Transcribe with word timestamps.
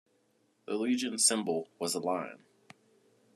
The 0.65 0.73
legion 0.77 1.19
symbol 1.19 1.67
was 1.77 1.93
a 1.93 1.99
lion. 1.99 2.43